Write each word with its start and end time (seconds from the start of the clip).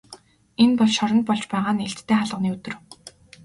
Энэ 0.61 0.75
бол 0.79 0.91
шоронд 0.97 1.23
болж 1.27 1.43
байгаа 1.51 1.73
нээлттэй 1.75 2.15
хаалганы 2.19 2.49
өдөр. 2.55 2.73